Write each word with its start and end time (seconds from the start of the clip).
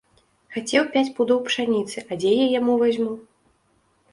Хацеў 0.53 0.87
пяць 0.95 1.11
пудоў 1.19 1.43
пшаніцы, 1.49 1.97
а 2.09 2.17
дзе 2.25 2.31
я 2.43 2.47
яму 2.59 2.79
вазьму. 2.85 3.13